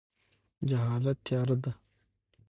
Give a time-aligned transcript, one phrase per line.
[0.69, 1.71] جهالت تیاره ده.